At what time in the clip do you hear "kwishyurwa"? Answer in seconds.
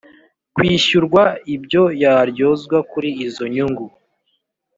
0.55-1.23